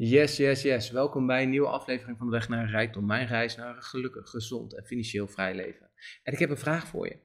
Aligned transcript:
Yes, 0.00 0.36
yes, 0.36 0.62
yes. 0.62 0.90
Welkom 0.90 1.26
bij 1.26 1.42
een 1.42 1.50
nieuwe 1.50 1.68
aflevering 1.68 2.18
van 2.18 2.26
de 2.26 2.32
Weg 2.32 2.48
naar 2.48 2.70
Rijkdom. 2.70 3.06
Mijn 3.06 3.26
reis 3.26 3.56
naar 3.56 3.76
een 3.76 3.82
gelukkig, 3.82 4.28
gezond 4.28 4.76
en 4.76 4.84
financieel 4.84 5.28
vrij 5.28 5.54
leven. 5.54 5.90
En 6.22 6.32
ik 6.32 6.38
heb 6.38 6.50
een 6.50 6.56
vraag 6.56 6.86
voor 6.86 7.06
je. 7.06 7.18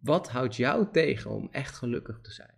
Wat 0.00 0.30
houdt 0.30 0.56
jou 0.56 0.90
tegen 0.92 1.30
om 1.30 1.48
echt 1.50 1.74
gelukkig 1.74 2.20
te 2.20 2.32
zijn? 2.32 2.54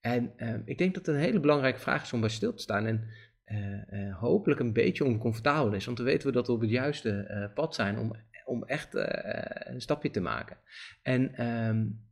En 0.00 0.32
ehm, 0.36 0.62
ik 0.64 0.78
denk 0.78 0.94
dat 0.94 1.06
het 1.06 1.14
een 1.14 1.20
hele 1.20 1.40
belangrijke 1.40 1.80
vraag 1.80 2.02
is 2.02 2.12
om 2.12 2.20
bij 2.20 2.28
stil 2.28 2.54
te 2.54 2.62
staan. 2.62 2.86
En 2.86 3.08
uh, 3.46 4.06
uh, 4.06 4.18
hopelijk 4.18 4.60
een 4.60 4.72
beetje 4.72 5.04
oncomfortabel 5.04 5.72
is. 5.72 5.84
Want 5.84 5.96
dan 5.96 6.06
weten 6.06 6.26
we 6.26 6.32
dat 6.32 6.46
we 6.46 6.52
op 6.52 6.60
het 6.60 6.70
juiste 6.70 7.28
uh, 7.30 7.54
pad 7.54 7.74
zijn 7.74 7.98
om, 7.98 8.12
om 8.44 8.64
echt 8.64 8.94
een 8.94 9.80
stapje 9.80 10.10
te 10.10 10.20
maken. 10.20 10.56
En 11.02 11.46
um, 11.46 12.08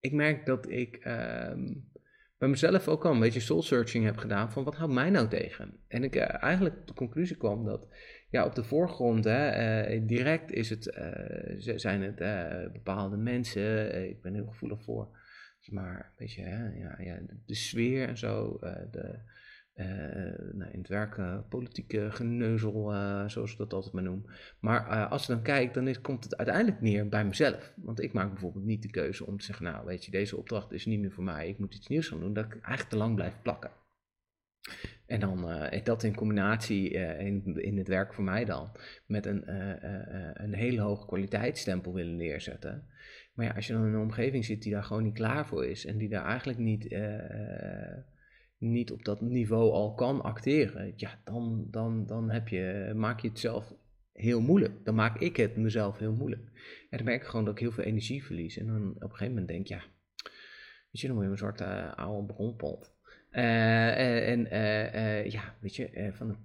ik 0.00 0.12
merk 0.12 0.46
dat 0.46 0.68
ik 0.68 1.04
um, 1.04 1.90
bij 2.38 2.48
mezelf 2.48 2.88
ook 2.88 3.04
al 3.04 3.12
een 3.12 3.20
beetje 3.20 3.40
soul 3.40 3.62
searching 3.62 4.04
heb 4.04 4.16
gedaan 4.16 4.52
van 4.52 4.64
wat 4.64 4.74
houdt 4.74 4.92
mij 4.92 5.10
nou 5.10 5.28
tegen? 5.28 5.80
En 5.88 6.04
ik 6.04 6.16
eigenlijk 6.16 6.76
tot 6.76 6.88
de 6.88 6.94
conclusie 6.94 7.36
kwam 7.36 7.64
dat 7.64 7.88
ja, 8.30 8.44
op 8.44 8.54
de 8.54 8.64
voorgrond, 8.64 9.24
hè, 9.24 10.04
direct 10.04 10.52
is 10.52 10.70
het, 10.70 10.82
zijn 11.80 12.02
het 12.02 12.16
bepaalde 12.72 13.16
mensen. 13.16 14.08
ik 14.08 14.22
ben 14.22 14.34
heel 14.34 14.46
gevoelig 14.46 14.82
voor, 14.82 15.08
maar 15.66 15.96
een 15.96 16.12
beetje 16.16 16.42
hè, 16.42 16.78
ja, 16.78 16.96
ja, 16.98 17.18
de, 17.26 17.36
de 17.46 17.54
sfeer 17.54 18.08
en 18.08 18.18
zo, 18.18 18.58
de 18.90 19.18
uh, 19.76 19.86
nou, 20.52 20.70
in 20.70 20.78
het 20.78 20.88
werk 20.88 21.16
uh, 21.16 21.38
politieke 21.48 22.10
geneuzel, 22.10 22.92
uh, 22.92 23.28
zoals 23.28 23.52
ik 23.52 23.58
dat 23.58 23.72
altijd 23.72 23.94
maar 23.94 24.02
noem. 24.02 24.24
Maar 24.60 25.06
als 25.06 25.26
je 25.26 25.32
dan 25.32 25.42
kijkt, 25.42 25.74
dan 25.74 26.00
komt 26.00 26.24
het 26.24 26.36
uiteindelijk 26.36 26.80
neer 26.80 27.08
bij 27.08 27.24
mezelf. 27.24 27.72
Want 27.76 28.02
ik 28.02 28.12
maak 28.12 28.30
bijvoorbeeld 28.30 28.64
niet 28.64 28.82
de 28.82 28.90
keuze 28.90 29.26
om 29.26 29.38
te 29.38 29.44
zeggen, 29.44 29.64
nou 29.64 29.86
weet 29.86 30.04
je, 30.04 30.10
deze 30.10 30.36
opdracht 30.36 30.72
is 30.72 30.86
niet 30.86 31.00
meer 31.00 31.12
voor 31.12 31.24
mij, 31.24 31.48
ik 31.48 31.58
moet 31.58 31.74
iets 31.74 31.86
nieuws 31.86 32.08
gaan 32.08 32.20
doen, 32.20 32.32
dat 32.32 32.44
ik 32.44 32.52
eigenlijk 32.52 32.88
te 32.88 32.96
lang 32.96 33.14
blijf 33.14 33.42
plakken. 33.42 33.70
En 35.06 35.20
dan 35.20 35.68
dat 35.84 36.02
in 36.02 36.14
combinatie 36.14 36.90
in, 37.18 37.56
in 37.56 37.78
het 37.78 37.88
werk 37.88 38.14
voor 38.14 38.24
mij 38.24 38.44
dan, 38.44 38.70
met 39.06 39.26
een, 39.26 39.42
een 40.42 40.54
hele 40.54 40.80
hoge 40.80 41.06
kwaliteitsstempel 41.06 41.94
willen 41.94 42.16
neerzetten. 42.16 42.86
Maar 43.34 43.46
ja, 43.46 43.52
als 43.52 43.66
je 43.66 43.72
dan 43.72 43.86
in 43.86 43.92
een 43.92 44.00
omgeving 44.00 44.44
zit 44.44 44.62
die 44.62 44.72
daar 44.72 44.84
gewoon 44.84 45.02
niet 45.02 45.14
klaar 45.14 45.46
voor 45.46 45.66
is 45.66 45.86
en 45.86 45.98
die 45.98 46.08
daar 46.08 46.24
eigenlijk 46.24 46.58
niet 46.58 46.84
niet 48.58 48.92
op 48.92 49.04
dat 49.04 49.20
niveau 49.20 49.72
al 49.72 49.94
kan 49.94 50.22
acteren, 50.22 50.92
ja, 50.96 51.20
dan, 51.24 51.66
dan, 51.70 52.06
dan 52.06 52.30
heb 52.30 52.48
je, 52.48 52.92
maak 52.94 53.20
je 53.20 53.28
het 53.28 53.38
zelf 53.38 53.74
heel 54.12 54.40
moeilijk. 54.40 54.84
Dan 54.84 54.94
maak 54.94 55.20
ik 55.20 55.36
het 55.36 55.56
mezelf 55.56 55.98
heel 55.98 56.12
moeilijk. 56.12 56.42
En 56.90 56.96
dan 56.96 57.06
merk 57.06 57.22
ik 57.22 57.28
gewoon 57.28 57.44
dat 57.44 57.54
ik 57.54 57.60
heel 57.60 57.72
veel 57.72 57.84
energie 57.84 58.24
verlies. 58.24 58.58
En 58.58 58.66
dan 58.66 58.90
op 58.94 59.02
een 59.02 59.10
gegeven 59.10 59.28
moment 59.28 59.48
denk 59.48 59.60
ik, 59.60 59.68
ja, 59.68 59.82
weet 60.90 61.00
je, 61.00 61.06
dan 61.06 61.16
moet 61.16 61.24
je 61.24 61.30
een 61.30 61.38
soort 61.38 61.60
oude 61.96 62.34
bronpot. 62.34 62.94
Uh, 63.30 64.28
en 64.28 64.46
uh, 64.46 65.30
ja, 65.30 65.54
weet 65.60 65.76
je, 65.76 66.10
van 66.12 66.36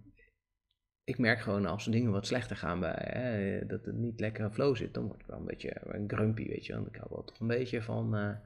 ik 1.03 1.17
merk 1.17 1.39
gewoon 1.39 1.65
als 1.65 1.85
dingen 1.85 2.11
wat 2.11 2.27
slechter 2.27 2.55
gaan 2.55 2.79
bij, 2.79 3.63
dat 3.67 3.85
het 3.85 3.95
niet 3.95 4.19
lekker 4.19 4.51
flow 4.51 4.75
zit, 4.75 4.93
dan 4.93 5.07
word 5.07 5.21
ik 5.21 5.27
wel 5.27 5.39
een 5.39 5.45
beetje 5.45 6.03
grumpy, 6.07 6.47
weet 6.47 6.65
je. 6.65 6.73
Want 6.73 6.87
ik 6.87 6.95
hou 6.95 7.07
wel 7.09 7.23
toch 7.23 7.39
een 7.39 7.47
beetje 7.47 7.81
van 7.81 8.37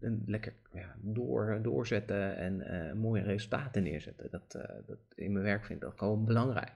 een 0.00 0.22
lekker 0.26 0.54
ja, 0.72 0.96
door, 1.00 1.62
doorzetten 1.62 2.36
en 2.36 2.60
uh, 2.60 2.92
mooie 2.92 3.22
resultaten 3.22 3.82
neerzetten. 3.82 4.30
Dat, 4.30 4.50
dat, 4.86 4.98
in 5.14 5.32
mijn 5.32 5.44
werk 5.44 5.64
vind 5.64 5.82
ik 5.82 5.88
dat 5.88 5.98
gewoon 5.98 6.24
belangrijk. 6.24 6.74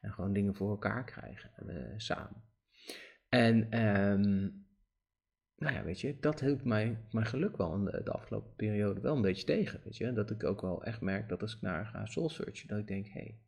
En 0.00 0.12
gewoon 0.12 0.32
dingen 0.32 0.54
voor 0.54 0.70
elkaar 0.70 1.04
krijgen 1.04 1.50
samen. 1.96 2.42
En 3.28 3.84
um, 3.84 4.66
nou 5.56 5.74
ja, 5.74 5.84
weet 5.84 6.00
je, 6.00 6.18
dat 6.20 6.40
hielp 6.40 6.64
mij, 6.64 6.98
mijn 7.10 7.26
geluk 7.26 7.56
wel 7.56 7.74
in 7.74 7.84
de, 7.84 8.00
de, 8.04 8.10
afgelopen 8.10 8.54
periode 8.54 9.00
wel 9.00 9.16
een 9.16 9.22
beetje 9.22 9.46
tegen. 9.46 9.80
Weet 9.84 9.96
je? 9.96 10.12
Dat 10.12 10.30
ik 10.30 10.44
ook 10.44 10.60
wel 10.60 10.84
echt 10.84 11.00
merk 11.00 11.28
dat 11.28 11.42
als 11.42 11.54
ik 11.54 11.60
naar 11.60 11.86
ga 11.86 12.06
soul 12.06 12.28
searchen, 12.28 12.68
dat 12.68 12.78
ik 12.78 12.86
denk, 12.86 13.06
hé, 13.06 13.12
hey, 13.12 13.40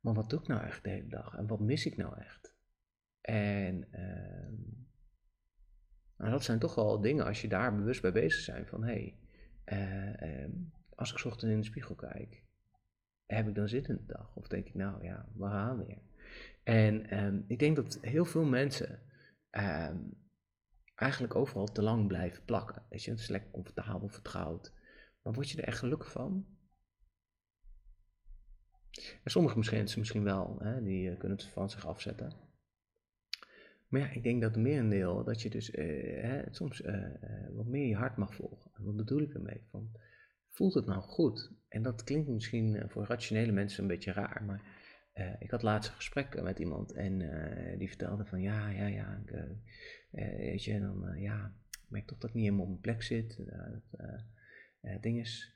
maar 0.00 0.14
wat 0.14 0.30
doe 0.30 0.40
ik 0.40 0.46
nou 0.46 0.64
echt 0.64 0.84
de 0.84 0.90
hele 0.90 1.08
dag? 1.08 1.36
En 1.36 1.46
wat 1.46 1.60
mis 1.60 1.86
ik 1.86 1.96
nou 1.96 2.18
echt? 2.18 2.54
En... 3.20 3.88
Um, 4.00 4.90
nou, 6.22 6.34
dat 6.34 6.44
zijn 6.44 6.58
toch 6.58 6.74
wel 6.74 7.00
dingen 7.00 7.24
als 7.24 7.40
je 7.40 7.48
daar 7.48 7.74
bewust 7.74 8.02
bij 8.02 8.12
bezig 8.12 8.54
bent 8.54 8.68
van 8.68 8.84
hé, 8.84 9.14
hey, 9.64 10.16
uh, 10.18 10.48
als 10.94 11.12
ik 11.12 11.24
ochtend 11.24 11.52
in 11.52 11.58
de 11.58 11.66
spiegel 11.66 11.94
kijk, 11.94 12.42
heb 13.26 13.48
ik 13.48 13.54
dan 13.54 13.68
zin 13.68 13.86
in 13.86 13.96
de 13.96 14.12
dag? 14.12 14.36
Of 14.36 14.48
denk 14.48 14.66
ik 14.66 14.74
nou 14.74 15.04
ja, 15.04 15.26
we 15.34 15.46
gaan 15.46 15.84
weer. 15.84 15.98
En 16.62 17.24
um, 17.24 17.44
ik 17.46 17.58
denk 17.58 17.76
dat 17.76 17.98
heel 18.00 18.24
veel 18.24 18.44
mensen 18.44 19.00
um, 19.50 20.14
eigenlijk 20.94 21.34
overal 21.34 21.66
te 21.66 21.82
lang 21.82 22.06
blijven 22.06 22.44
plakken. 22.44 22.82
Weet 22.88 23.04
je, 23.04 23.10
het 23.10 23.20
is 23.20 23.28
lekker 23.28 23.50
comfortabel, 23.50 24.08
vertrouwd. 24.08 24.72
Maar 25.22 25.32
word 25.32 25.50
je 25.50 25.60
er 25.60 25.68
echt 25.68 25.78
gelukkig 25.78 26.10
van? 26.10 26.46
En 29.24 29.30
sommige 29.30 29.74
mensen 29.74 29.98
misschien 29.98 30.24
wel, 30.24 30.58
hè, 30.58 30.82
die 30.82 31.10
uh, 31.10 31.18
kunnen 31.18 31.38
het 31.38 31.46
van 31.46 31.70
zich 31.70 31.86
afzetten. 31.86 32.32
Maar 33.92 34.00
ja, 34.00 34.10
ik 34.10 34.22
denk 34.22 34.42
dat 34.42 34.56
merendeel, 34.56 35.24
dat 35.24 35.42
je 35.42 35.50
dus 35.50 35.70
uh, 35.70 36.22
hè, 36.22 36.42
soms 36.50 36.80
uh, 36.80 37.06
wat 37.50 37.66
meer 37.66 37.86
je 37.86 37.94
hart 37.94 38.16
mag 38.16 38.34
volgen. 38.34 38.70
Wat 38.78 38.96
bedoel 38.96 39.20
ik 39.20 39.34
ermee? 39.34 39.60
Van, 39.70 39.90
voelt 40.48 40.74
het 40.74 40.86
nou 40.86 41.02
goed? 41.02 41.52
En 41.68 41.82
dat 41.82 42.04
klinkt 42.04 42.28
misschien 42.28 42.82
voor 42.88 43.06
rationele 43.06 43.52
mensen 43.52 43.82
een 43.82 43.88
beetje 43.88 44.12
raar, 44.12 44.44
maar 44.44 44.80
ik 45.38 45.50
had 45.50 45.62
laatst 45.62 45.90
een 45.90 45.96
gesprek 45.96 46.42
met 46.42 46.58
iemand 46.58 46.92
en 46.92 47.18
die 47.78 47.88
vertelde 47.88 48.24
van 48.24 48.40
ja, 48.40 48.68
ja, 48.68 48.86
ja, 48.86 49.22
ik, 49.26 49.34
weet 50.36 50.64
je, 50.64 50.80
dan 50.80 51.14
ja, 51.16 51.54
ik 51.90 52.06
toch 52.06 52.18
dat 52.18 52.28
ik 52.28 52.34
niet 52.34 52.44
helemaal 52.44 52.64
op 52.64 52.70
mijn 52.70 52.80
plek 52.80 53.02
zit. 53.02 53.36
dat 54.80 55.02
ding 55.02 55.18
is. 55.18 55.54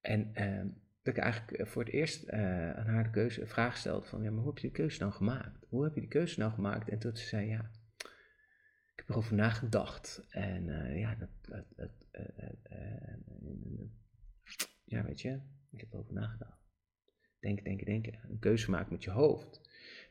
En 0.00 0.34
ehm, 0.34 0.68
dat 1.06 1.16
ik 1.16 1.22
eigenlijk 1.22 1.58
eh, 1.58 1.66
voor 1.66 1.84
het 1.84 1.92
eerst 1.92 2.24
uh, 2.24 2.70
aan 2.70 2.86
haar 2.86 3.04
de 3.04 3.10
keuze, 3.10 3.46
vraag 3.46 3.76
stelde 3.76 4.06
van, 4.06 4.22
ja, 4.22 4.30
maar 4.30 4.38
hoe 4.38 4.48
heb 4.48 4.58
je 4.58 4.68
die 4.68 4.76
keuze 4.76 5.00
nou 5.00 5.12
gemaakt? 5.12 5.66
Hoe 5.68 5.84
heb 5.84 5.94
je 5.94 6.00
die 6.00 6.08
keuze 6.08 6.38
nou 6.38 6.52
gemaakt? 6.52 6.88
En 6.88 6.98
toen 6.98 7.16
ze 7.16 7.26
zei, 7.26 7.46
ja, 7.46 7.70
ik 8.92 8.92
heb 8.96 9.08
erover 9.08 9.34
nagedacht. 9.34 10.26
En 10.30 10.66
uh, 10.66 10.98
ja, 10.98 11.14
dat, 11.14 11.62
dat, 11.76 11.90
ja, 14.84 15.04
weet 15.04 15.20
je, 15.20 15.40
ik 15.70 15.80
heb 15.80 15.92
erover 15.92 16.12
nagedacht. 16.12 16.64
Denken, 17.40 17.64
denken, 17.64 17.86
denken. 17.86 18.18
Een 18.28 18.38
keuze 18.38 18.70
maken 18.70 18.92
met 18.92 19.04
je 19.04 19.10
hoofd. 19.10 19.60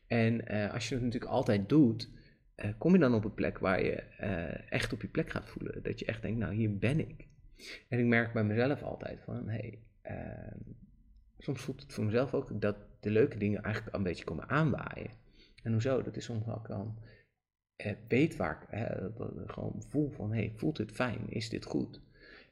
En 0.08 0.48
als 0.72 0.90
je 0.90 0.96
het 0.96 1.04
natuurlijk 1.04 1.32
altijd 1.32 1.70
doet, 1.70 2.10
kom 2.78 2.94
je 2.94 3.00
dan 3.00 3.14
op 3.14 3.26
een 3.26 3.34
plek 3.34 3.58
waar 3.58 3.84
je 3.84 3.94
echt 4.70 4.94
op 4.94 5.02
je 5.02 5.08
plek 5.08 5.30
gaat 5.30 5.50
voelen. 5.50 5.84
Dat 5.84 6.00
je 6.00 6.06
echt 6.06 6.22
denkt, 6.22 6.40
nou, 6.40 6.54
hier 6.54 6.78
ben 6.78 7.00
ik. 7.00 7.28
En 7.90 8.00
ik 8.00 8.06
merk 8.06 8.34
bij 8.34 8.44
mezelf 8.44 8.82
altijd 8.82 9.22
van, 9.22 9.50
hé, 9.50 9.58
hey, 9.58 9.80
soms 11.46 11.62
voelt 11.62 11.82
het 11.82 11.94
voor 11.94 12.04
mezelf 12.04 12.34
ook 12.34 12.62
dat 12.62 12.76
de 13.00 13.10
leuke 13.10 13.38
dingen 13.38 13.64
eigenlijk 13.64 13.96
een 13.96 14.04
beetje 14.04 14.24
komen 14.24 14.50
aanwaaien. 14.50 15.12
En 15.64 15.72
hoezo? 15.72 16.02
Dat 16.02 16.16
is 16.16 16.26
soms 16.26 16.48
ook 16.48 16.68
dan 16.68 16.98
eh, 17.76 17.92
weet 18.08 18.36
waar 18.36 18.62
ik 18.62 19.52
gewoon 19.52 19.84
voel 19.90 20.10
van, 20.10 20.34
hey, 20.34 20.54
voelt 20.56 20.78
het 20.78 20.92
fijn? 20.92 21.30
Is 21.30 21.50
dit 21.50 21.66
goed? 21.66 22.02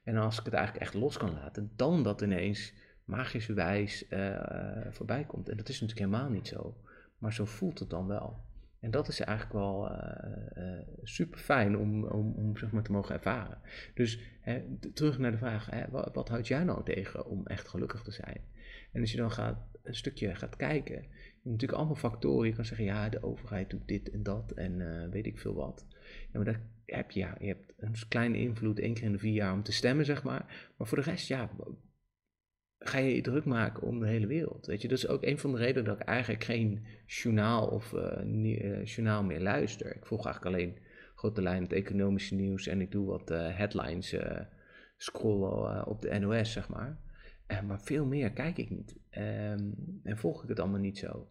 En 0.04 0.18
als 0.18 0.40
ik 0.40 0.46
het 0.46 0.54
eigenlijk 0.54 0.86
echt 0.86 0.94
los 0.94 1.18
kan 1.18 1.34
laten, 1.34 1.72
dan 1.76 2.04
dat 2.04 2.22
ineens 2.22 2.74
magischerwijs 3.06 4.10
uh, 4.10 4.40
voorbij 4.90 5.24
komt. 5.24 5.50
En 5.50 5.58
dat 5.58 5.70
is 5.70 5.82
natuurlijk 5.82 6.10
helemaal 6.10 6.30
niet 6.30 6.48
zo. 6.48 6.78
Maar 7.18 7.34
zo 7.34 7.46
voelt 7.46 7.80
het 7.80 7.90
dan 7.90 8.08
wel. 8.08 8.44
En 8.80 8.92
dat 8.92 9.08
is 9.08 9.20
eigenlijk 9.20 9.58
wel 9.58 9.92
uh, 9.92 10.80
super 11.04 11.40
fijn 11.40 11.78
om, 11.78 12.04
om, 12.04 12.34
om 12.34 12.58
zeg 12.58 12.72
maar, 12.72 12.84
te 12.84 12.92
mogen 12.92 13.16
ervaren. 13.16 13.58
Dus 13.94 14.20
terug 14.94 15.18
naar 15.18 15.32
de 15.32 15.38
vraag, 15.38 15.70
wat, 15.90 16.14
wat 16.14 16.30
houdt 16.30 16.48
jij 16.48 16.64
nou 16.64 16.84
tegen 16.84 17.26
om 17.26 17.48
echt 17.48 17.68
gelukkig 17.68 18.02
te 18.02 18.12
zijn? 18.12 18.42
En 18.94 19.02
als 19.02 19.12
je 19.12 19.18
dan 19.18 19.32
gaat, 19.32 19.58
een 19.84 19.96
stukje 19.96 20.36
gaat 20.36 20.56
kijken, 20.56 20.96
je 20.96 21.02
hebt 21.02 21.44
natuurlijk 21.44 21.74
allemaal 21.74 21.96
factoren. 21.96 22.48
Je 22.48 22.56
kan 22.56 22.66
zeggen, 22.66 22.86
ja, 22.86 23.10
de 23.10 23.24
overheid 23.24 23.70
doet 23.70 23.88
dit 23.88 24.12
en 24.12 24.24
dat 24.24 24.52
en 24.52 24.80
uh, 24.80 25.10
weet 25.10 25.26
ik 25.26 25.40
veel 25.40 25.54
wat. 25.54 25.86
Ja, 26.32 26.40
maar 26.40 26.46
dat 26.46 26.56
heb 26.86 27.12
je, 27.12 27.20
ja, 27.20 27.36
je 27.40 27.48
hebt 27.48 27.74
een 27.78 27.96
kleine 28.08 28.38
invloed 28.38 28.80
één 28.80 28.94
keer 28.94 29.04
in 29.04 29.12
de 29.12 29.18
vier 29.18 29.34
jaar 29.34 29.54
om 29.54 29.64
te 29.64 29.72
stemmen, 29.72 30.06
zeg 30.06 30.24
maar. 30.24 30.72
Maar 30.78 30.88
voor 30.88 30.98
de 30.98 31.04
rest, 31.04 31.28
ja, 31.28 31.50
ga 32.80 32.98
je 32.98 33.16
je 33.16 33.22
druk 33.22 33.46
maken 33.46 33.84
om 33.84 34.00
de 34.00 34.08
hele 34.08 34.28
wereld. 34.28 34.66
Weet 34.66 34.82
je, 34.82 34.88
dat 34.88 34.98
is 34.98 35.08
ook 35.08 35.24
een 35.24 35.40
van 35.40 35.52
de 35.52 35.58
redenen 35.58 35.84
dat 35.84 36.00
ik 36.00 36.08
eigenlijk 36.08 36.44
geen 36.44 36.86
journaal 37.06 37.68
of 37.68 37.94
uh, 37.94 38.84
journaal 38.84 39.24
meer 39.24 39.42
luister. 39.42 39.96
Ik 39.96 40.06
volg 40.06 40.26
eigenlijk 40.26 40.56
alleen 40.56 40.78
grote 41.16 41.42
lijnen 41.42 41.64
het 41.64 41.74
economische 41.74 42.36
nieuws 42.36 42.68
en 42.68 42.82
ik 42.82 42.92
doe 42.92 43.06
wat 43.06 43.30
headlines 43.30 44.16
scrollen 44.98 45.88
op 45.88 46.02
de 46.02 46.20
NOS, 46.20 46.52
zeg 46.52 46.70
maar. 46.70 46.98
Uh, 47.54 47.62
maar 47.62 47.82
veel 47.82 48.06
meer 48.06 48.32
kijk 48.32 48.58
ik 48.58 48.70
niet. 48.70 48.98
Um, 49.18 50.00
en 50.04 50.18
volg 50.18 50.44
ik 50.44 50.50
het 50.50 50.60
allemaal 50.60 50.80
niet 50.80 50.98
zo. 50.98 51.28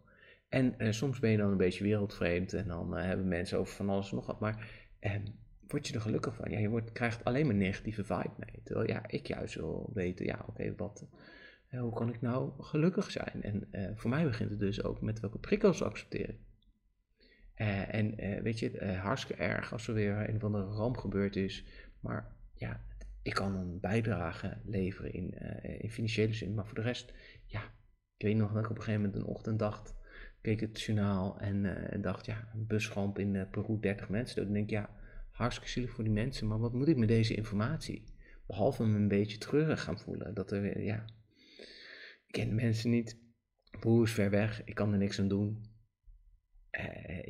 En 0.49 0.75
uh, 0.77 0.91
soms 0.91 1.19
ben 1.19 1.29
je 1.29 1.37
dan 1.37 1.51
een 1.51 1.57
beetje 1.57 1.83
wereldvreemd 1.83 2.53
en 2.53 2.67
dan 2.67 2.97
uh, 2.97 3.03
hebben 3.03 3.27
mensen 3.27 3.59
over 3.59 3.75
van 3.75 3.89
alles 3.89 4.09
en 4.09 4.15
nog 4.15 4.25
wat. 4.25 4.39
Maar 4.39 4.85
ehm, 4.99 5.21
word 5.67 5.87
je 5.87 5.93
er 5.93 6.01
gelukkig 6.01 6.35
van? 6.35 6.51
Ja, 6.51 6.59
je 6.59 6.83
krijgt 6.91 7.23
alleen 7.23 7.45
maar 7.45 7.55
negatieve 7.55 8.03
vibe 8.03 8.33
mee. 8.37 8.61
Terwijl 8.63 8.87
ja, 8.87 9.07
ik 9.07 9.27
juist 9.27 9.55
wil 9.55 9.89
weten, 9.93 10.25
ja, 10.25 10.45
oké, 10.47 10.73
wat, 10.75 11.07
hoe 11.69 11.93
kan 11.93 12.09
ik 12.09 12.21
nou 12.21 12.51
gelukkig 12.63 13.11
zijn? 13.11 13.41
En 13.41 13.67
voor 13.95 14.09
mij 14.09 14.23
begint 14.23 14.49
het 14.49 14.59
dus 14.59 14.83
ook 14.83 15.01
met 15.01 15.19
welke 15.19 15.37
prikkels 15.37 15.83
accepteer 15.83 16.29
ik. 16.29 16.39
en 17.87 18.15
weet 18.43 18.59
je, 18.59 18.93
hartstikke 19.01 19.41
erg 19.41 19.71
als 19.71 19.87
er 19.87 19.93
weer 19.93 20.29
een 20.29 20.35
of 20.35 20.43
andere 20.43 20.65
ramp 20.65 20.97
gebeurd 20.97 21.35
is. 21.35 21.65
Maar 21.99 22.35
ja, 22.53 22.81
ik 23.23 23.33
kan 23.33 23.55
een 23.55 23.79
bijdrage 23.79 24.57
leveren 24.65 25.13
in, 25.13 25.29
in 25.81 25.91
financiële 25.91 26.33
zin. 26.33 26.53
Maar 26.53 26.65
voor 26.65 26.75
de 26.75 26.81
rest, 26.81 27.13
ja, 27.45 27.61
ik 28.17 28.25
weet 28.25 28.35
nog 28.35 28.53
dat 28.53 28.63
ik 28.63 28.69
op 28.69 28.75
een 28.75 28.83
gegeven 28.83 29.05
moment 29.05 29.21
een 29.21 29.29
ochtend 29.29 29.59
dacht, 29.59 29.95
keek 30.41 30.59
het 30.59 30.81
journaal 30.81 31.39
en 31.39 32.01
dacht, 32.01 32.25
ja, 32.25 32.49
een 32.53 32.67
busramp 32.67 33.19
in 33.19 33.47
Peru, 33.51 33.79
30 33.79 34.09
mensen. 34.09 34.43
Dan 34.43 34.53
denk 34.53 34.65
ik, 34.65 34.71
ja, 34.71 34.89
hartstikke 35.31 35.71
zielig 35.71 35.91
voor 35.91 36.03
die 36.03 36.13
mensen, 36.13 36.47
maar 36.47 36.59
wat 36.59 36.73
moet 36.73 36.87
ik 36.87 36.97
met 36.97 37.07
deze 37.07 37.35
informatie? 37.35 38.03
Behalve 38.47 38.85
me 38.85 38.97
een 38.97 39.07
beetje 39.07 39.37
treurig 39.37 39.83
gaan 39.83 39.99
voelen. 39.99 40.33
Dat 40.33 40.51
er, 40.51 40.81
ja, 40.81 41.05
ik 42.27 42.31
ken 42.31 42.49
de 42.49 42.55
mensen 42.55 42.89
niet. 42.89 43.21
Broer 43.79 44.03
is 44.03 44.11
ver 44.11 44.29
weg, 44.29 44.63
ik 44.63 44.75
kan 44.75 44.91
er 44.91 44.97
niks 44.97 45.19
aan 45.19 45.27
doen. 45.27 45.63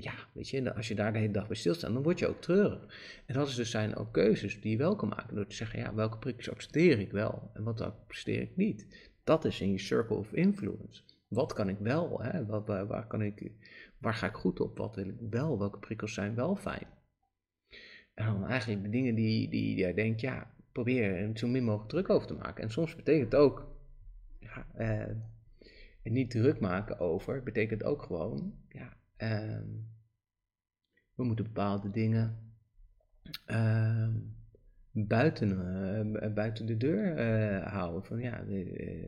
Ja, 0.04 0.14
weet 0.34 0.50
je, 0.50 0.74
als 0.74 0.88
je 0.88 0.96
daar 0.96 1.14
de 1.14 1.20
hele 1.20 1.34
dag 1.34 1.48
bij 1.48 1.56
stilstaat, 1.56 1.94
dan 1.94 2.04
word 2.04 2.20
je 2.20 2.28
ook 2.28 2.42
treurig. 2.42 2.86
En 3.26 3.34
dat 3.34 3.48
is 3.48 3.56
dus 3.56 3.72
zijn 3.72 3.96
ook 3.96 4.14
keuzes 4.14 4.62
die 4.62 4.72
je 4.72 4.78
wel 4.78 4.96
kan 4.96 5.10
maken. 5.10 5.36
Door 5.36 5.48
te 5.48 5.56
zeggen, 5.56 5.80
ja, 5.80 5.94
welke 5.94 6.18
prikkels 6.18 6.52
accepteer 6.52 7.00
ik 7.00 7.12
wel 7.12 7.52
en 7.54 7.64
wat 7.64 7.82
accepteer 7.82 8.42
ik 8.42 8.56
niet. 8.56 9.12
Dat 9.24 9.46
is 9.46 9.62
in 9.62 9.72
je 9.72 9.80
circle 9.80 10.16
of 10.16 10.34
influence. 10.34 11.02
Wat 11.28 11.54
kan 11.54 11.70
ik 11.70 11.78
wel? 11.80 12.22
Hè? 12.22 12.46
Wat, 12.46 12.68
waar, 12.68 12.88
waar, 12.88 13.08
kan 13.08 13.22
ik, 13.22 13.52
waar 13.98 14.14
ga 14.14 14.28
ik 14.28 14.34
goed 14.34 14.60
op? 14.60 14.78
Wat 14.78 14.96
wil 14.96 15.08
ik 15.08 15.18
wel? 15.30 15.60
Welke 15.60 15.80
prikkels 15.80 16.14
zijn 16.14 16.36
wel 16.36 16.56
fijn? 16.56 16.88
En 18.14 18.26
dan 18.26 18.46
eigenlijk 18.46 18.84
de 18.84 18.90
dingen 18.90 19.16
die, 19.16 19.50
die 19.50 19.76
jij 19.76 19.94
denkt, 19.94 20.22
ja, 20.22 20.54
probeer 20.72 21.16
er 21.16 21.38
zo 21.38 21.48
min 21.48 21.64
mogelijk 21.64 21.90
druk 21.90 22.10
over 22.10 22.28
te 22.28 22.34
maken. 22.34 22.64
En 22.64 22.72
soms 22.72 22.96
betekent 22.96 23.32
het 23.32 23.42
ook 23.42 23.68
ja, 24.40 24.68
uh, 24.78 25.16
niet 26.04 26.32
druk 26.32 26.60
maken 26.60 27.00
over, 27.00 27.44
betekent 27.44 27.84
ook 27.84 28.02
gewoon, 28.02 28.54
ja, 28.70 28.98
uh, 29.18 29.62
we 31.16 31.24
moeten 31.24 31.46
bepaalde 31.46 31.90
dingen 31.90 32.38
uh, 33.48 34.08
buiten, 34.92 35.50
uh, 36.24 36.34
buiten 36.34 36.66
de 36.66 36.78
deur 36.78 37.18
uh, 37.18 37.68
houden. 37.68 38.06
Van 38.06 38.20
ja, 38.20 38.44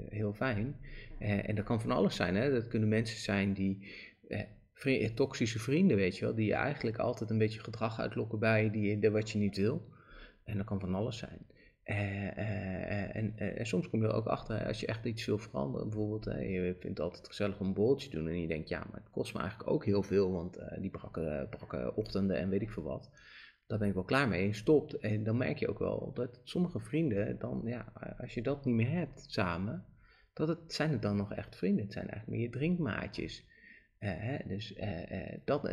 heel 0.09 0.33
fijn. 0.33 0.75
en 1.19 1.55
dat 1.55 1.65
kan 1.65 1.81
van 1.81 1.91
alles 1.91 2.15
zijn. 2.15 2.35
Hè? 2.35 2.51
Dat 2.51 2.67
kunnen 2.67 2.89
mensen 2.89 3.19
zijn 3.19 3.53
die 3.53 3.87
toxische 5.15 5.59
vrienden, 5.59 5.97
weet 5.97 6.17
je 6.17 6.25
wel, 6.25 6.35
die 6.35 6.45
je 6.45 6.53
eigenlijk 6.53 6.97
altijd 6.97 7.29
een 7.29 7.37
beetje 7.37 7.59
gedrag 7.59 7.99
uitlokken 7.99 8.39
bij 8.39 8.71
die, 8.71 9.09
wat 9.09 9.31
je 9.31 9.37
niet 9.37 9.57
wil. 9.57 9.89
En 10.43 10.57
dat 10.57 10.65
kan 10.65 10.79
van 10.79 10.95
alles 10.95 11.17
zijn. 11.17 11.39
Uh, 13.35 13.59
en, 13.59 13.65
soms 13.65 13.89
kom 13.89 14.01
je 14.01 14.07
er 14.07 14.13
ook 14.13 14.25
achter, 14.25 14.67
als 14.67 14.79
je 14.79 14.87
echt 14.87 15.05
iets 15.05 15.25
wil 15.25 15.37
veranderen, 15.37 15.89
bijvoorbeeld, 15.89 16.23
je 16.23 16.75
vindt 16.79 16.97
het 16.97 16.99
altijd 16.99 17.27
gezellig 17.27 17.59
om 17.59 17.67
een 17.67 17.73
bolletje 17.73 18.09
doen 18.09 18.27
en 18.27 18.41
je 18.41 18.47
denkt, 18.47 18.69
ja, 18.69 18.79
maar 18.79 18.99
het 18.99 19.11
kost 19.11 19.33
me 19.33 19.39
eigenlijk 19.39 19.69
ook 19.69 19.85
heel 19.85 20.03
veel, 20.03 20.31
want 20.31 20.59
die 20.79 20.89
brakke, 20.89 21.91
ochtenden 21.95 22.37
en 22.37 22.49
weet 22.49 22.61
ik 22.61 22.71
veel 22.71 22.83
wat, 22.83 23.09
daar 23.67 23.79
ben 23.79 23.87
ik 23.87 23.93
wel 23.93 24.03
klaar 24.03 24.27
mee, 24.27 24.53
stopt. 24.53 24.97
En 24.97 25.23
dan 25.23 25.37
merk 25.37 25.57
je 25.57 25.67
ook 25.69 25.79
wel 25.79 26.11
dat 26.13 26.39
sommige 26.43 26.79
vrienden, 26.79 27.39
dan, 27.39 27.61
ja, 27.65 27.93
als 28.17 28.33
je 28.33 28.41
dat 28.41 28.65
niet 28.65 28.75
meer 28.75 28.91
hebt 28.91 29.25
samen, 29.27 29.85
dat 30.33 30.47
het, 30.47 30.73
zijn 30.73 30.91
het 30.91 31.01
dan 31.01 31.15
nog 31.15 31.33
echt 31.33 31.55
vrienden, 31.55 31.83
het 31.83 31.93
zijn 31.93 32.09
eigenlijk 32.09 32.37
meer 32.37 32.47
je 32.47 32.57
drinkmaatjes. 32.57 33.45
Dus 34.47 34.75
dat, 35.45 35.69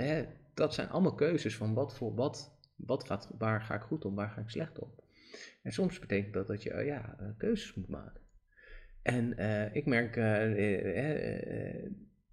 dat 0.54 0.75
zijn 0.75 0.88
allemaal 0.88 1.14
keuzes 1.14 1.56
van 1.56 1.75
wat 1.75 1.96
voor 1.96 2.14
wat, 2.14 2.58
wat 2.76 3.04
gaat, 3.04 3.31
waar 3.38 3.62
ga 3.62 3.75
ik 3.75 3.82
goed 3.82 4.04
op, 4.04 4.14
waar 4.14 4.31
ga 4.31 4.40
ik 4.40 4.50
slecht 4.50 4.78
op. 4.78 5.01
En 5.62 5.73
soms 5.73 5.99
betekent 5.99 6.34
dat 6.34 6.46
dat 6.46 6.62
je 6.62 6.73
uh, 6.73 6.87
ja, 6.87 7.17
eh, 7.19 7.26
keuzes 7.37 7.75
moet 7.75 7.88
maken. 7.88 8.20
En 9.02 9.34
uh, 9.38 9.75
ik 9.75 9.87
merk, 9.87 10.14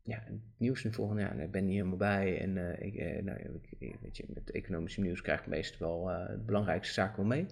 ja, 0.03 0.23
het 0.25 0.39
nieuws 0.57 0.83
nu 0.83 0.93
volgende 0.93 1.21
jaar, 1.21 1.39
ik 1.39 1.51
ben 1.51 1.65
niet 1.65 1.75
helemaal 1.75 1.97
bij. 1.97 2.39
En 2.41 2.81
ik, 2.81 3.23
nou, 3.23 3.39
ik, 3.79 3.97
weet 4.01 4.17
je, 4.17 4.23
met 4.27 4.51
economische 4.51 5.01
nieuws 5.01 5.21
krijg 5.21 5.39
ik 5.39 5.47
meestal 5.47 6.05
wel 6.05 6.27
de 6.27 6.43
belangrijkste 6.45 6.93
zaken 6.93 7.17
wel 7.17 7.25
mee. 7.25 7.45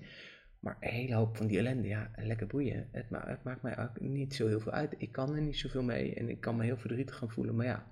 Maar 0.59 0.77
een 0.79 0.89
hele 0.89 1.15
hoop 1.15 1.37
van 1.37 1.47
die 1.47 1.57
ellende, 1.57 1.87
ja, 1.87 2.11
lekker 2.15 2.47
boeien. 2.47 2.87
Het, 2.91 3.05
het, 3.09 3.43
maakt 3.43 3.61
mij 3.61 3.79
ook 3.79 3.99
niet 3.99 4.35
zo 4.35 4.47
heel 4.47 4.59
veel 4.59 4.71
uit. 4.71 4.95
Ik 4.97 5.11
kan 5.11 5.35
er 5.35 5.41
niet 5.41 5.57
zoveel 5.57 5.83
mee 5.83 6.15
en 6.15 6.29
ik 6.29 6.41
kan 6.41 6.55
me 6.55 6.63
heel 6.63 6.77
verdrietig 6.77 7.15
gaan 7.15 7.31
voelen. 7.31 7.55
Maar 7.55 7.65
ja, 7.65 7.91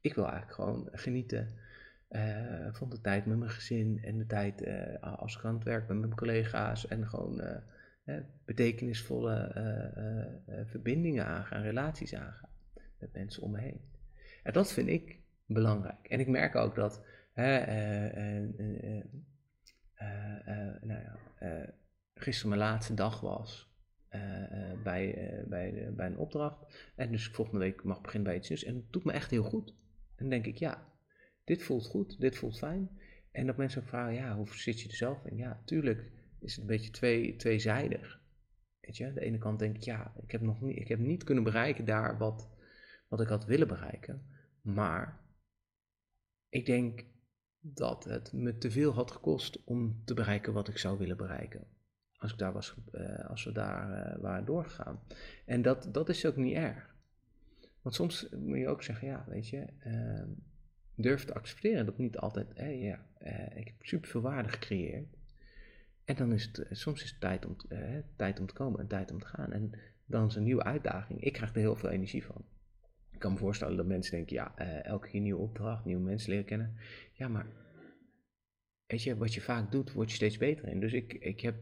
ik 0.00 0.14
wil 0.14 0.24
eigenlijk 0.24 0.54
gewoon 0.54 0.88
genieten 0.92 1.54
uh, 2.12 2.66
van 2.72 2.90
de 2.90 3.00
tijd 3.00 3.26
met 3.26 3.38
mijn 3.38 3.50
gezin 3.50 4.00
en 4.02 4.18
de 4.18 4.26
tijd 4.26 4.62
uh, 4.66 5.02
als 5.02 5.36
ik 5.36 5.44
aan 5.44 5.54
het 5.54 5.64
werk 5.64 5.86
ben 5.86 5.96
met 5.96 6.06
mijn 6.06 6.18
collega's 6.18 6.86
en 6.86 7.08
gewoon 7.08 7.40
uh, 8.04 8.16
betekenisvolle 8.44 9.50
verbindingen 10.66 11.26
aangaan, 11.26 11.62
relaties 11.62 12.14
aangaan 12.14 12.50
met 12.98 13.12
mensen 13.12 13.42
om 13.42 13.50
me 13.50 13.60
heen. 13.60 13.80
En 14.42 14.52
dat 14.52 14.72
vind 14.72 14.88
ik 14.88 15.18
belangrijk. 15.46 16.08
En 16.08 16.20
ik 16.20 16.28
merk 16.28 16.54
ook 16.54 16.74
dat 16.74 17.04
nou 20.80 21.00
ja, 21.00 21.18
gisteren 22.14 22.48
mijn 22.48 22.70
laatste 22.70 22.94
dag 22.94 23.20
was. 23.20 23.70
bij, 24.82 25.34
bij, 25.48 25.90
bij 25.96 26.06
een 26.06 26.18
opdracht. 26.18 26.92
En 26.96 27.10
dus 27.10 27.28
volgende 27.28 27.60
week 27.60 27.84
mag 27.84 27.96
ik 27.96 28.02
beginnen 28.02 28.28
bij 28.28 28.38
iets 28.38 28.48
nieuws. 28.48 28.64
En 28.64 28.74
het 28.74 28.92
doet 28.92 29.04
me 29.04 29.12
echt 29.12 29.30
heel 29.30 29.44
goed. 29.44 29.68
En 29.68 29.74
dan 30.16 30.28
denk 30.28 30.46
ik, 30.46 30.56
ja, 30.56 30.91
dit 31.52 31.62
voelt 31.62 31.86
goed, 31.86 32.20
dit 32.20 32.36
voelt 32.36 32.58
fijn. 32.58 32.90
En 33.30 33.46
dat 33.46 33.56
mensen 33.56 33.82
ook 33.82 33.88
vragen, 33.88 34.14
ja, 34.14 34.36
hoe 34.36 34.48
zit 34.48 34.80
je 34.80 34.88
er 34.88 34.96
zelf 34.96 35.24
in? 35.24 35.36
Ja, 35.36 35.62
tuurlijk 35.64 36.10
is 36.38 36.52
het 36.52 36.60
een 36.60 36.66
beetje 36.66 36.90
twee, 36.90 37.36
tweezijdig. 37.36 38.20
Weet 38.80 38.96
je, 38.96 39.12
de 39.12 39.20
ene 39.20 39.38
kant 39.38 39.58
denk 39.58 39.76
ik, 39.76 39.82
ja, 39.82 40.12
ik 40.22 40.30
heb 40.30 40.40
nog 40.40 40.60
niet, 40.60 40.76
ik 40.76 40.88
heb 40.88 40.98
niet 40.98 41.24
kunnen 41.24 41.44
bereiken 41.44 41.84
daar 41.84 42.18
wat, 42.18 42.50
wat 43.08 43.20
ik 43.20 43.28
had 43.28 43.44
willen 43.44 43.68
bereiken. 43.68 44.26
Maar 44.60 45.20
ik 46.48 46.66
denk 46.66 47.04
dat 47.60 48.04
het 48.04 48.32
me 48.32 48.58
te 48.58 48.70
veel 48.70 48.92
had 48.92 49.10
gekost 49.10 49.64
om 49.64 50.04
te 50.04 50.14
bereiken 50.14 50.52
wat 50.52 50.68
ik 50.68 50.78
zou 50.78 50.98
willen 50.98 51.16
bereiken. 51.16 51.66
Als, 52.16 52.32
ik 52.32 52.38
daar 52.38 52.52
was, 52.52 52.76
uh, 52.92 53.28
als 53.28 53.44
we 53.44 53.52
daar 53.52 53.90
uh, 53.90 54.22
waren 54.22 54.44
doorgegaan. 54.44 55.02
En 55.46 55.62
dat, 55.62 55.88
dat 55.92 56.08
is 56.08 56.26
ook 56.26 56.36
niet 56.36 56.54
erg. 56.54 56.94
Want 57.82 57.94
soms 57.94 58.28
moet 58.30 58.58
je 58.58 58.68
ook 58.68 58.82
zeggen, 58.82 59.08
ja, 59.08 59.24
weet 59.28 59.48
je, 59.48 59.66
uh, 59.86 60.36
durf 61.02 61.24
te 61.24 61.34
accepteren 61.34 61.86
dat 61.86 61.98
niet 61.98 62.18
altijd, 62.18 62.46
hé, 62.54 62.68
ja, 62.68 63.06
uh, 63.22 63.56
ik 63.56 63.66
heb 63.66 63.74
super 63.80 64.08
veel 64.08 64.20
waarde 64.20 64.48
gecreëerd. 64.48 65.16
En 66.04 66.16
dan 66.16 66.32
is 66.32 66.44
het, 66.44 66.58
uh, 66.58 66.66
soms 66.70 67.02
is 67.02 67.10
het 67.10 67.20
tijd 67.20 67.46
om, 67.46 67.56
uh, 67.68 67.78
tijd 68.16 68.40
om 68.40 68.46
te 68.46 68.54
komen 68.54 68.80
en 68.80 68.86
tijd 68.86 69.10
om 69.10 69.18
te 69.18 69.26
gaan. 69.26 69.52
En 69.52 69.72
dan 70.06 70.26
is 70.26 70.34
een 70.34 70.42
nieuwe 70.42 70.62
uitdaging. 70.64 71.20
Ik 71.20 71.32
krijg 71.32 71.54
er 71.54 71.60
heel 71.60 71.76
veel 71.76 71.88
energie 71.88 72.24
van. 72.24 72.44
Ik 73.10 73.18
kan 73.18 73.32
me 73.32 73.38
voorstellen 73.38 73.76
dat 73.76 73.86
mensen 73.86 74.12
denken, 74.12 74.36
ja, 74.36 74.56
elke 74.82 75.08
keer 75.08 75.20
nieuwe 75.20 75.40
opdracht, 75.40 75.84
nieuwe 75.84 76.02
mensen 76.02 76.30
leren 76.30 76.44
kennen. 76.44 76.76
Ja, 77.12 77.28
maar 77.28 77.46
wat 79.16 79.34
je 79.34 79.40
vaak 79.40 79.70
doet, 79.70 79.92
word 79.92 80.10
je 80.10 80.16
steeds 80.16 80.38
beter 80.38 80.68
in. 80.68 80.80
Dus 80.80 80.92
ik, 80.92 81.12
ik 81.12 81.40
heb 81.40 81.54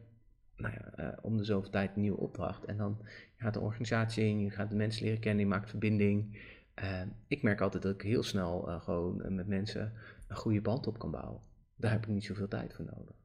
nou 0.57 0.75
ja, 0.75 1.19
om 1.23 1.37
de 1.37 1.45
zoveel 1.45 1.71
tijd 1.71 1.95
een 1.95 2.01
nieuwe 2.01 2.19
opdracht. 2.19 2.65
En 2.65 2.77
dan 2.77 3.07
gaat 3.37 3.55
de 3.55 3.61
organisatie 3.61 4.25
in, 4.25 4.41
je 4.41 4.51
gaat 4.51 4.71
de 4.71 4.77
mensen 4.77 5.05
leren 5.05 5.21
kennen, 5.21 5.45
je 5.45 5.51
maakt 5.51 5.71
verbinding. 5.71 6.39
Uh, 6.83 7.03
ik 7.27 7.43
merk 7.43 7.61
altijd 7.61 7.83
dat 7.83 7.95
ik 7.95 8.03
heel 8.03 8.23
snel 8.23 8.69
uh, 8.69 8.81
gewoon 8.81 9.21
uh, 9.25 9.31
met 9.31 9.47
mensen 9.47 9.93
een 10.29 10.37
goede 10.37 10.61
band 10.61 10.87
op 10.87 10.99
kan 10.99 11.11
bouwen. 11.11 11.41
Daar 11.77 11.91
heb 11.91 12.03
ik 12.03 12.09
niet 12.09 12.25
zoveel 12.25 12.49
tijd 12.49 12.75
voor 12.75 12.85
nodig. 12.85 13.19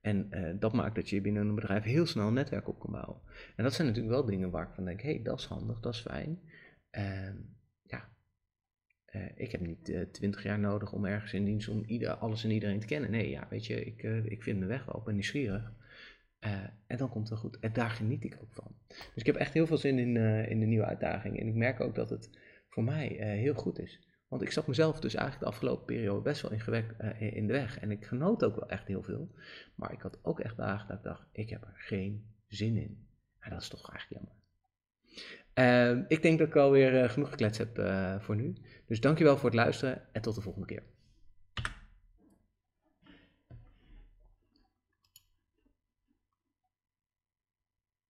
En 0.00 0.28
dat 0.58 0.72
maakt 0.72 0.94
dat 0.94 1.08
je 1.08 1.20
binnen 1.20 1.46
een 1.46 1.54
bedrijf 1.54 1.82
heel 1.82 2.06
snel 2.06 2.26
een 2.26 2.34
netwerk 2.34 2.68
op 2.68 2.78
kan 2.78 2.90
bouwen. 2.90 3.20
En 3.56 3.64
dat 3.64 3.72
zijn 3.72 3.86
natuurlijk 3.86 4.14
wel 4.14 4.24
dingen 4.24 4.50
waar 4.50 4.68
ik 4.68 4.74
van 4.74 4.84
denk, 4.84 5.02
hé, 5.02 5.14
hey, 5.14 5.22
dat 5.22 5.38
is 5.38 5.44
handig, 5.44 5.80
dat 5.80 5.94
is 5.94 6.00
fijn. 6.00 6.40
Ehm, 6.90 7.36
ja, 7.82 8.08
ik 9.34 9.52
heb 9.52 9.60
niet 9.60 9.96
twintig 10.12 10.42
jaar 10.42 10.58
nodig 10.58 10.92
om 10.92 11.04
ergens 11.04 11.32
in 11.32 11.44
dienst 11.44 11.68
om 11.68 11.84
ieder, 11.86 12.14
alles 12.14 12.44
en 12.44 12.50
iedereen 12.50 12.80
te 12.80 12.86
kennen. 12.86 13.10
Nee, 13.10 13.30
ja, 13.30 13.46
weet 13.50 13.66
je, 13.66 13.84
ik, 13.84 14.02
ik 14.24 14.42
vind 14.42 14.58
mijn 14.58 14.70
weg 14.70 14.84
wel, 14.84 14.98
ik 14.98 15.04
ben 15.04 15.14
nieuwsgierig. 15.14 15.72
en 16.86 16.96
dan 16.96 17.08
komt 17.08 17.28
het 17.28 17.38
goed. 17.38 17.58
En 17.58 17.72
daar 17.72 17.90
geniet 17.90 18.24
ik 18.24 18.38
ook 18.42 18.52
van. 18.52 18.76
Dus 18.88 19.10
ik 19.14 19.26
heb 19.26 19.36
echt 19.36 19.52
heel 19.52 19.66
veel 19.66 19.78
zin 19.78 19.98
in, 19.98 20.16
in 20.48 20.60
de 20.60 20.66
nieuwe 20.66 20.86
uitdaging. 20.86 21.40
En 21.40 21.46
ik 21.46 21.54
merk 21.54 21.80
ook 21.80 21.94
dat 21.94 22.10
het 22.10 22.30
voor 22.74 22.84
mij 22.84 23.12
uh, 23.12 23.26
heel 23.26 23.54
goed 23.54 23.78
is. 23.78 24.00
Want 24.28 24.42
ik 24.42 24.50
zat 24.50 24.66
mezelf 24.66 25.00
dus 25.00 25.14
eigenlijk 25.14 25.44
de 25.44 25.50
afgelopen 25.50 25.84
periode 25.84 26.20
best 26.20 26.42
wel 26.42 26.50
in, 26.50 26.60
uh, 26.68 27.36
in 27.36 27.46
de 27.46 27.52
weg. 27.52 27.78
En 27.78 27.90
ik 27.90 28.04
genoot 28.04 28.44
ook 28.44 28.54
wel 28.54 28.68
echt 28.68 28.86
heel 28.86 29.02
veel. 29.02 29.34
Maar 29.74 29.92
ik 29.92 30.00
had 30.00 30.18
ook 30.22 30.40
echt 30.40 30.56
dagen 30.56 30.88
dat 30.88 30.96
ik 30.96 31.02
dacht, 31.02 31.26
ik 31.32 31.50
heb 31.50 31.62
er 31.62 31.74
geen 31.74 32.26
zin 32.48 32.76
in. 32.76 33.08
En 33.38 33.50
dat 33.50 33.60
is 33.60 33.68
toch 33.68 33.90
eigenlijk 33.90 34.20
jammer. 34.20 34.42
Uh, 35.54 36.04
ik 36.08 36.22
denk 36.22 36.38
dat 36.38 36.48
ik 36.48 36.56
alweer 36.56 37.02
uh, 37.02 37.08
genoeg 37.08 37.28
gekletst 37.28 37.58
heb 37.58 37.82
voor 38.22 38.36
nu. 38.36 38.56
Dus 38.86 39.00
dankjewel 39.00 39.36
voor 39.36 39.50
het 39.50 39.58
luisteren 39.58 40.02
en 40.12 40.22
tot 40.22 40.34
de 40.34 40.40
volgende 40.40 40.66
keer. 40.66 40.82